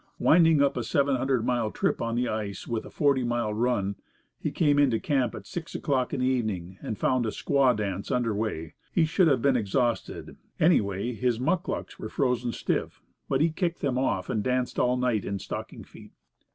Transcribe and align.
Winding 0.17 0.63
up 0.63 0.77
a 0.77 0.83
seven 0.83 1.15
hundred 1.17 1.45
mile 1.45 1.69
trip 1.69 2.01
on 2.01 2.15
the 2.15 2.27
ice 2.27 2.65
with 2.67 2.85
a 2.87 2.89
forty 2.89 3.23
mile 3.23 3.53
run, 3.53 3.97
he 4.39 4.49
came 4.49 4.79
into 4.79 4.99
camp 4.99 5.35
at 5.35 5.45
six 5.45 5.75
o'clock 5.75 6.11
in 6.11 6.21
the 6.21 6.25
evening 6.25 6.79
and 6.81 6.97
found 6.97 7.23
a 7.23 7.29
"squaw 7.29 7.75
dance" 7.75 8.09
under 8.09 8.33
way. 8.33 8.73
He 8.91 9.05
should 9.05 9.27
have 9.27 9.43
been 9.43 9.55
exhausted. 9.55 10.37
Anyway, 10.59 11.13
his 11.13 11.39
muclucs 11.39 11.99
were 11.99 12.09
frozen 12.09 12.51
stiff. 12.51 12.99
But 13.29 13.41
he 13.41 13.51
kicked 13.51 13.81
them 13.81 13.99
off 13.99 14.27
and 14.27 14.41
danced 14.43 14.79
all 14.79 14.97
night 14.97 15.23
in 15.23 15.37
stocking 15.37 15.83
feet. 15.83 16.13